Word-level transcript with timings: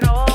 No. 0.00 0.31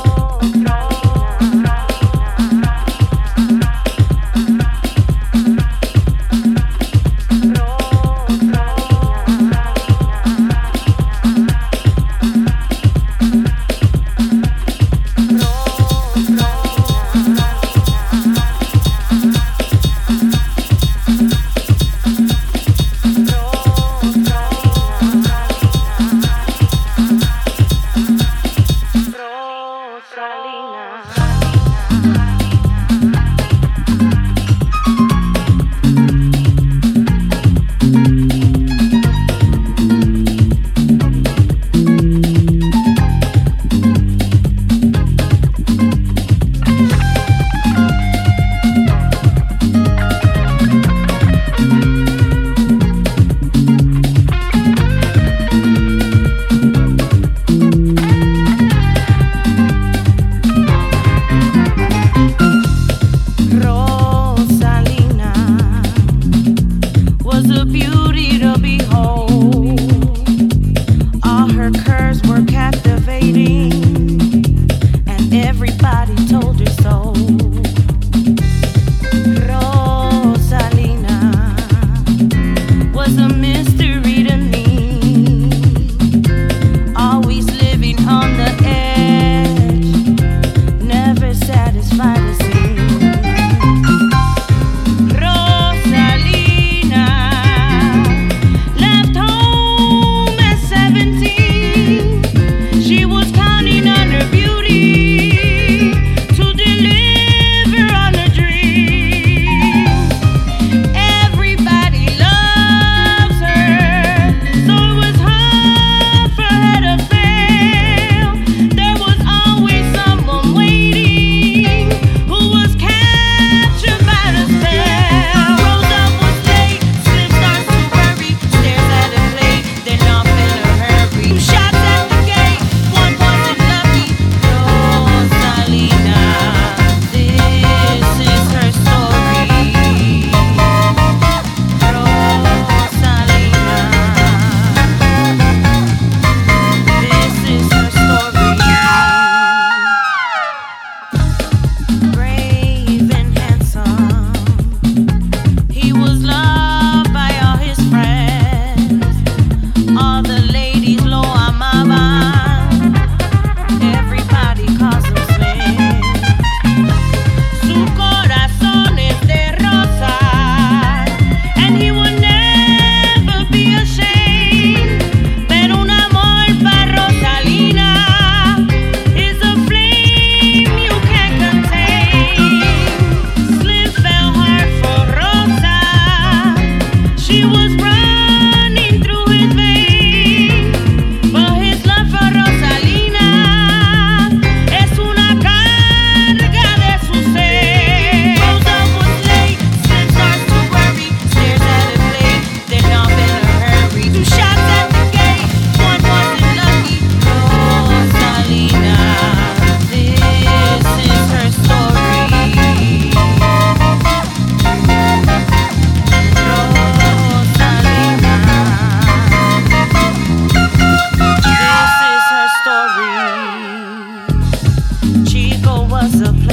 is 226.22 226.47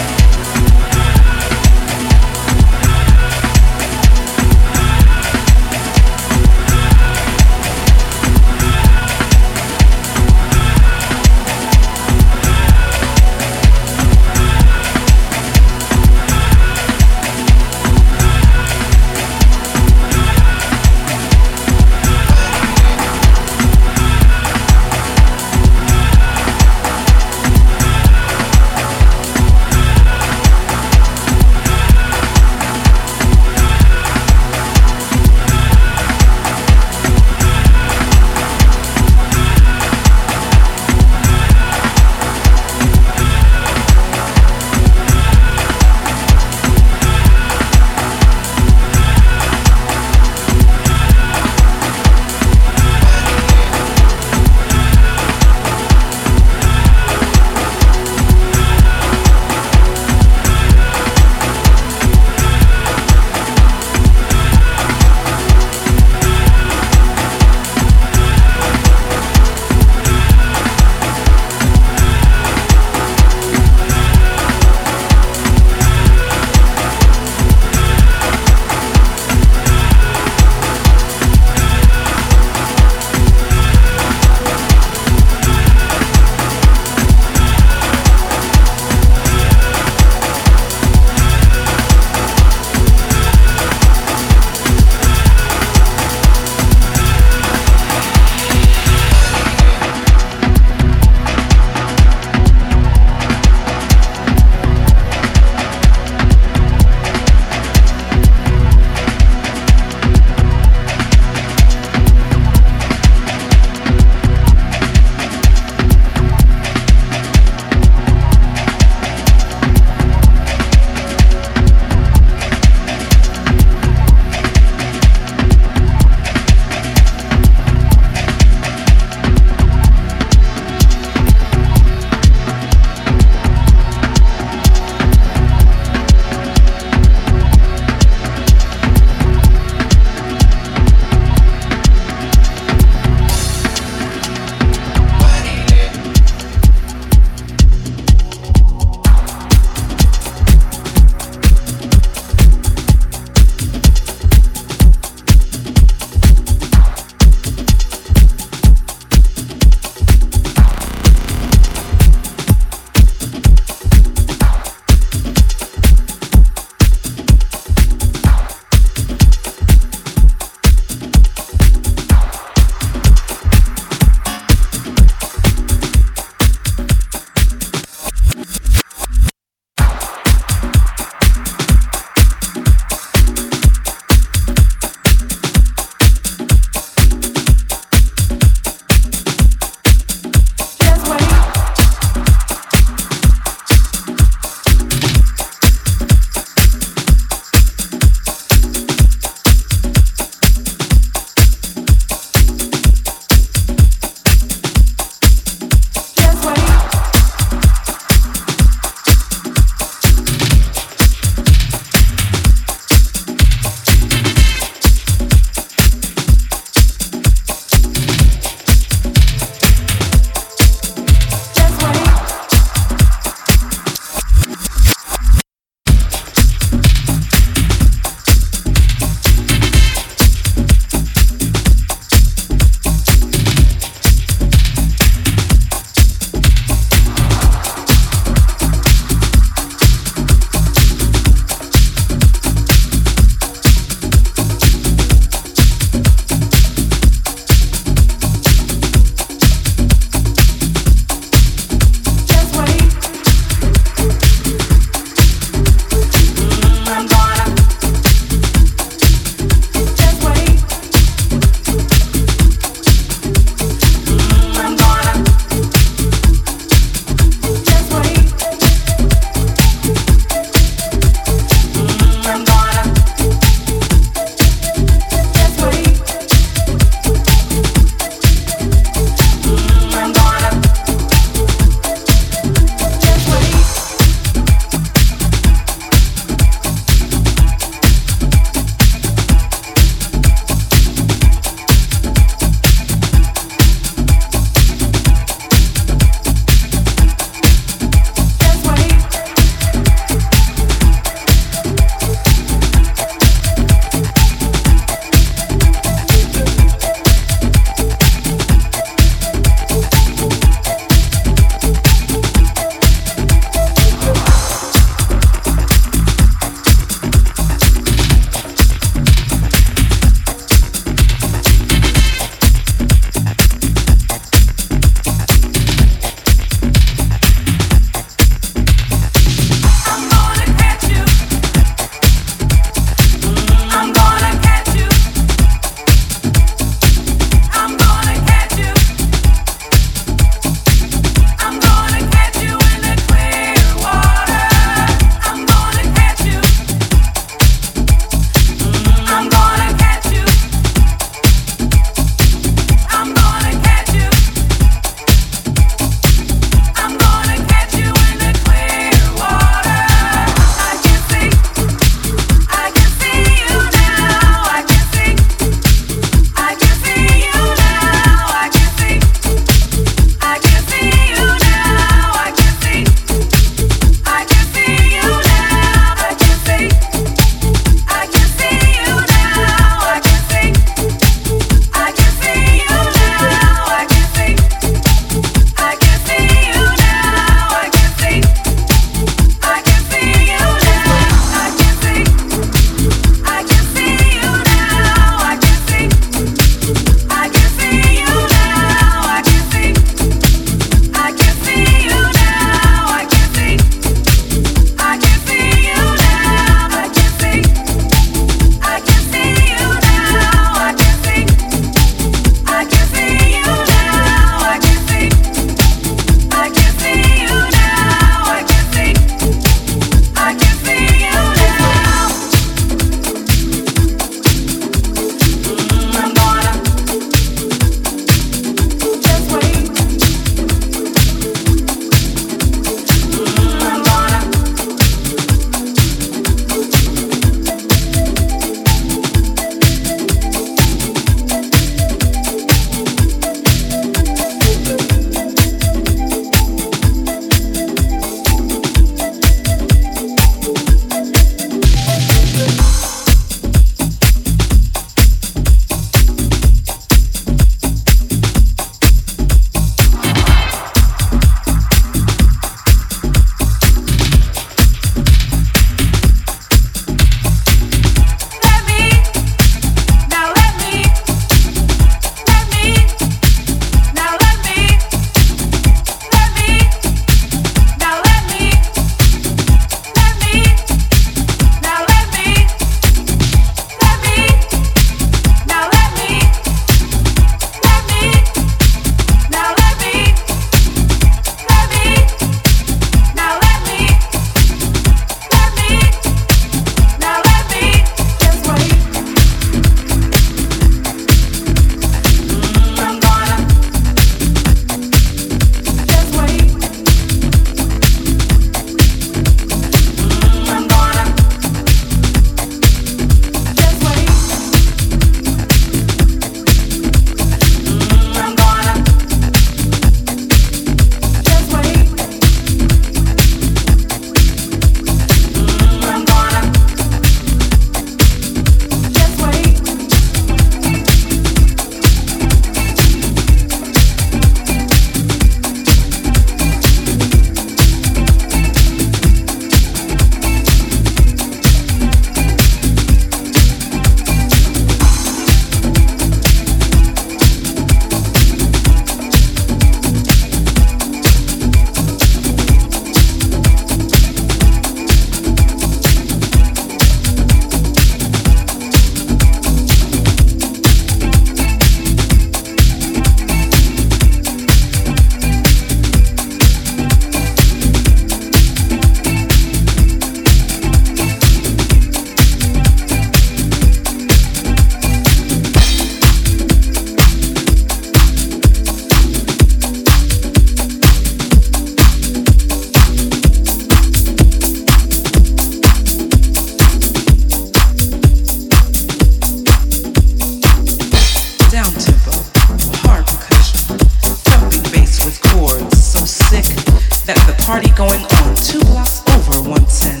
two 598.44 598.60
blocks 598.72 599.04
over 599.12 599.50
110. 599.52 600.00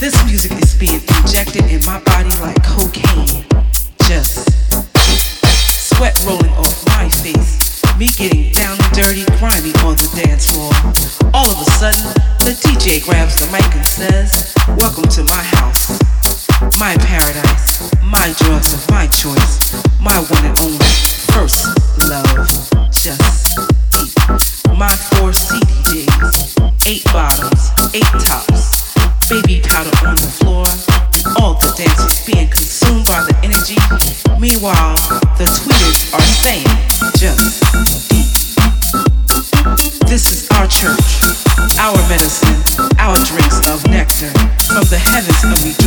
This 0.00 0.18
music 0.26 0.50
is 0.58 0.74
being 0.74 0.98
injected 1.22 1.70
in 1.70 1.78
my 1.86 2.02
body 2.02 2.34
like 2.42 2.58
cocaine. 2.66 3.46
Just 4.10 4.50
sweat 5.94 6.18
rolling 6.26 6.50
off 6.58 6.74
my 6.98 7.08
face. 7.22 7.78
Me 7.96 8.08
getting 8.18 8.50
down 8.50 8.74
and 8.74 8.90
dirty, 8.90 9.22
grimy 9.38 9.70
on 9.86 9.94
the 9.94 10.10
dance 10.18 10.50
floor. 10.50 10.74
All 11.30 11.46
of 11.46 11.60
a 11.62 11.70
sudden, 11.78 12.02
the 12.42 12.58
DJ 12.58 13.04
grabs 13.04 13.38
the 13.38 13.46
mic 13.54 13.70
and 13.70 13.86
says, 13.86 14.52
Welcome 14.74 15.06
to 15.14 15.22
my 15.22 15.42
house, 15.54 15.94
my 16.78 16.96
paradise, 17.06 17.86
my 18.02 18.34
drugs 18.42 18.74
of 18.74 18.82
my 18.90 19.06
choice, 19.06 19.78
my 20.00 20.18
one 20.26 20.44
and 20.44 20.58
only 20.58 20.90
first 21.30 21.70
love. 22.10 22.50
Just 22.90 23.58
deep 23.92 24.54
my 24.76 24.90
four 24.90 25.30
CDJs, 25.30 25.63
eight 26.86 27.04
bottoms, 27.12 27.70
eight 27.94 28.04
tops, 28.20 28.92
baby 29.28 29.60
powder 29.64 29.90
on 30.06 30.16
the 30.16 30.28
floor, 30.28 30.64
all 31.40 31.54
the 31.54 31.72
dancers 31.76 32.26
being 32.26 32.48
consumed 32.48 33.06
by 33.06 33.24
the 33.24 33.32
energy. 33.42 33.76
Meanwhile, 34.38 34.96
the 35.40 35.48
tweeters 35.48 36.12
are 36.12 36.28
saying, 36.44 36.68
just 37.16 37.64
deep. 38.12 38.28
This 40.08 40.30
is 40.30 40.48
our 40.52 40.68
church, 40.68 41.24
our 41.80 41.96
medicine, 42.08 42.60
our 42.98 43.16
drinks 43.24 43.64
of 43.72 43.80
nectar, 43.88 44.28
from 44.68 44.84
the 44.92 45.00
heavens 45.00 45.42
of 45.44 45.64
rejoicing 45.64 45.83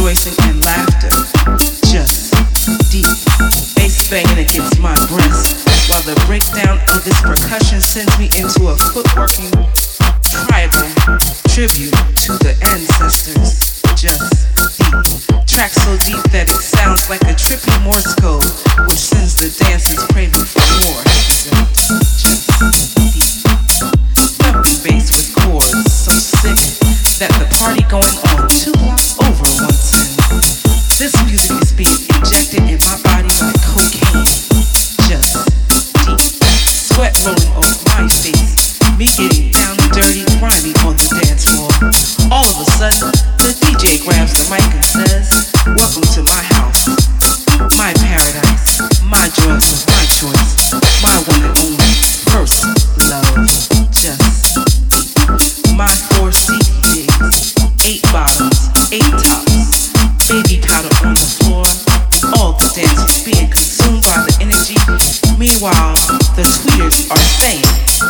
energy. 64.70 65.38
Meanwhile, 65.38 65.96
the 66.36 66.44
tweeters 66.44 67.10
are 67.12 67.26
saying, 67.40 67.64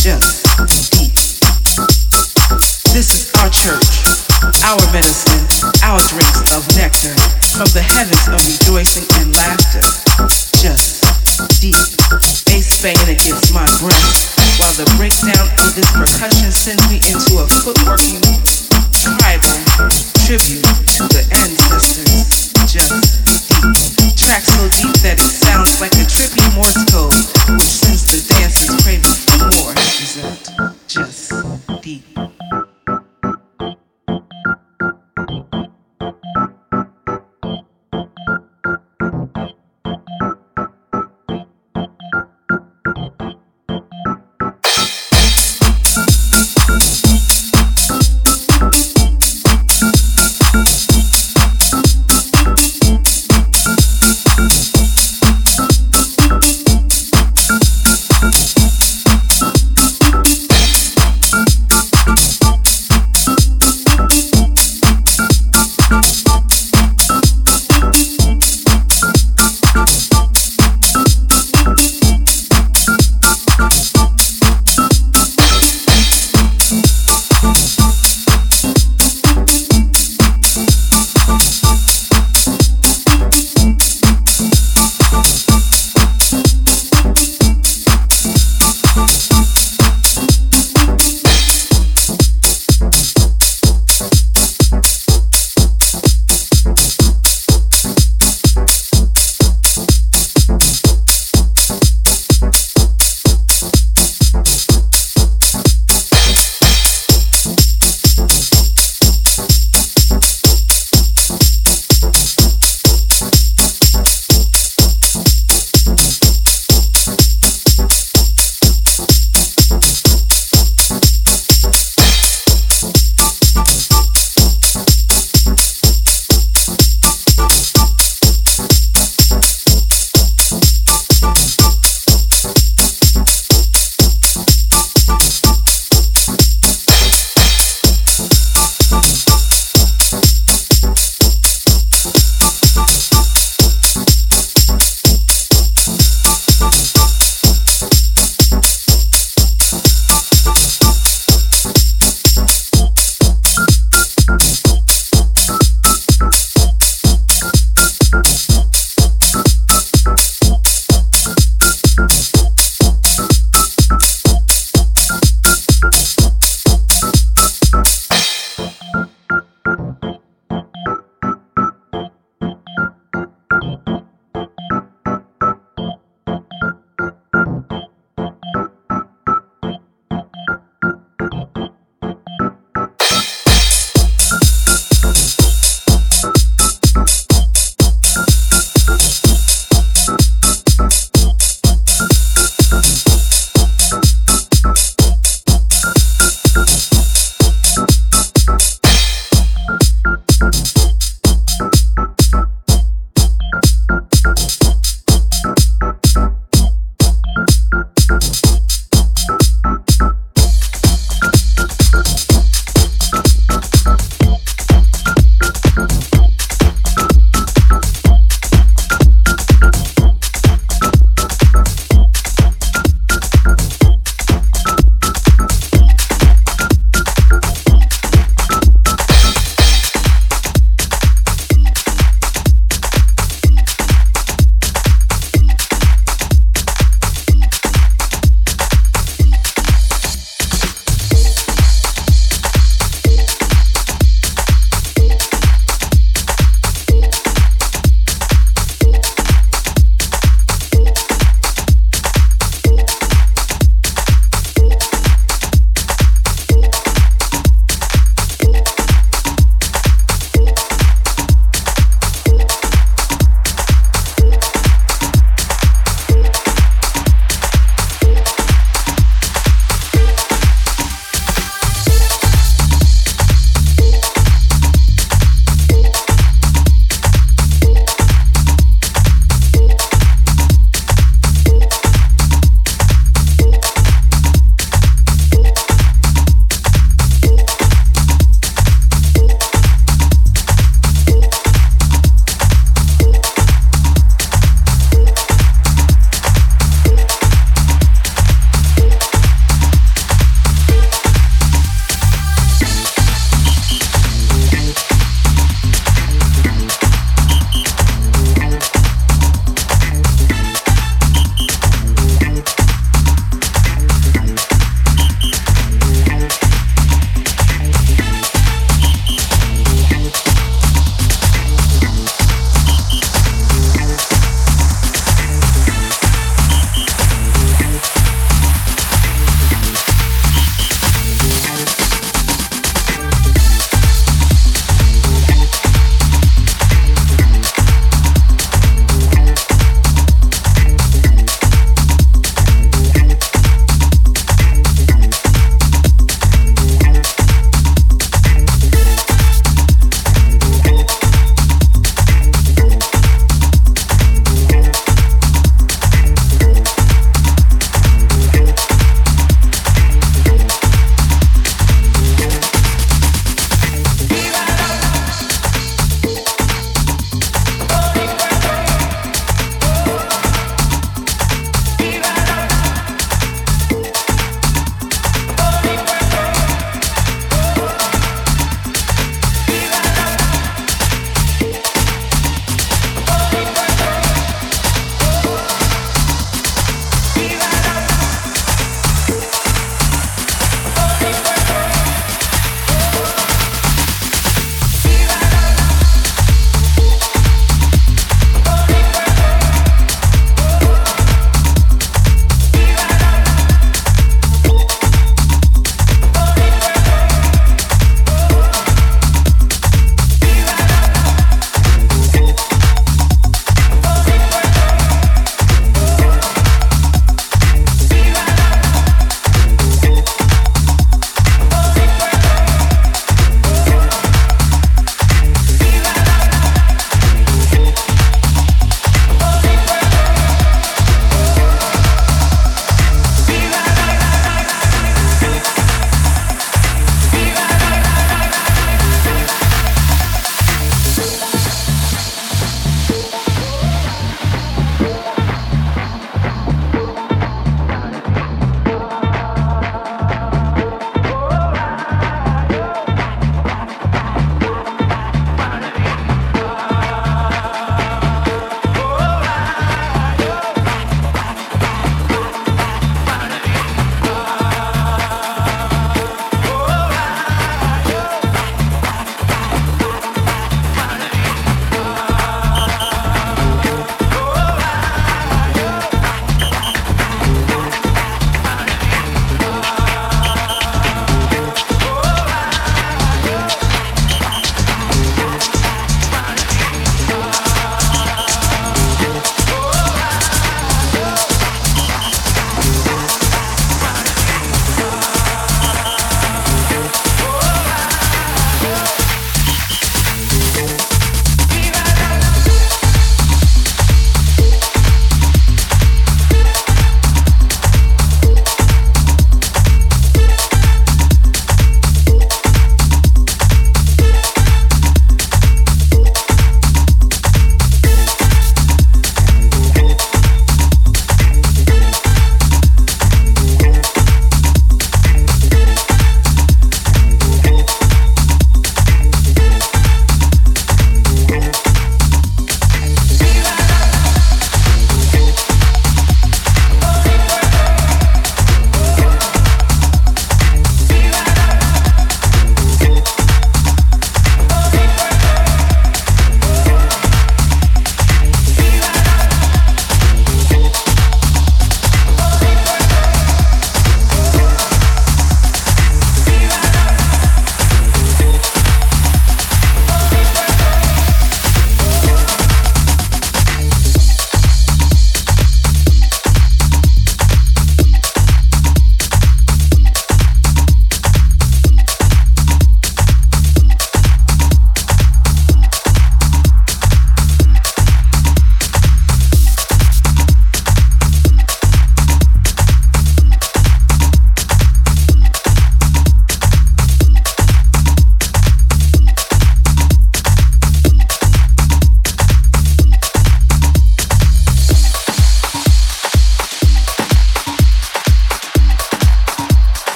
just 0.00 0.44
deep. 0.92 1.12
This 2.92 3.08
is 3.08 3.32
our 3.40 3.48
church, 3.48 4.04
our 4.64 4.80
medicine, 4.92 5.44
our 5.84 5.98
drinks 6.12 6.44
of 6.52 6.66
nectar, 6.76 7.14
from 7.56 7.68
the 7.72 7.80
heavens 7.82 8.26
of 8.28 8.40
rejoicing 8.44 9.06
and 9.20 9.32
laughter. 9.36 9.80
Just 10.60 11.02
deep, 11.60 11.78
bass 12.46 12.82
banging 12.82 13.08
against 13.08 13.54
my 13.54 13.64
breast, 13.80 14.36
while 14.60 14.74
the 14.76 14.86
breakdown 15.00 15.48
of 15.64 15.72
this 15.74 15.88
percussion 15.96 16.52
sends 16.52 16.84
me 16.90 17.00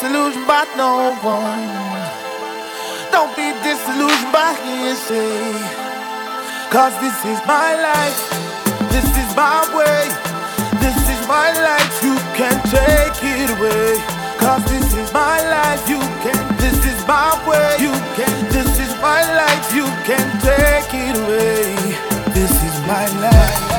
disillusioned 0.00 0.46
by 0.46 0.64
no 0.76 1.12
one. 1.20 1.68
Don't 3.12 3.36
be 3.36 3.52
disillusioned 3.62 4.32
by 4.32 4.56
hearsay. 4.64 5.52
Cause 6.70 6.94
this 7.00 7.18
is 7.26 7.38
my 7.46 7.76
life. 7.76 8.18
This 8.90 9.04
is 9.04 9.36
my 9.36 9.60
way. 9.76 10.08
This 10.80 10.96
is 10.96 11.20
my 11.28 11.52
life. 11.52 12.02
You 12.02 12.16
can't 12.32 12.62
take 12.64 13.20
it 13.22 13.50
away. 13.58 14.00
Cause 14.38 14.64
this 14.72 14.88
is 14.96 15.12
my 15.12 15.36
life. 15.50 15.86
You 15.88 16.00
can. 16.24 16.40
This 16.56 16.80
is 16.86 17.06
my 17.06 17.36
way. 17.46 17.76
You 17.78 17.92
can. 18.16 18.48
This 18.48 18.72
is 18.80 18.92
my 19.02 19.20
life. 19.36 19.74
You 19.74 19.84
can't 20.08 20.32
take 20.40 20.94
it 20.94 21.16
away. 21.16 21.76
This 22.32 22.50
is 22.50 22.86
my 22.86 23.06
life. 23.20 23.69